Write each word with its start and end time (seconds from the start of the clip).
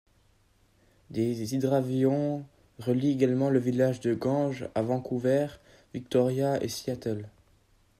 Des 1.11 1.53
hydravions 1.53 2.43
relient 2.79 3.11
également 3.11 3.51
le 3.51 3.59
village 3.59 3.99
de 3.99 4.15
Ganges 4.15 4.67
à 4.73 4.81
Vancouver, 4.81 5.45
Victoria 5.93 6.57
et 6.63 6.69
Seattle. 6.69 7.27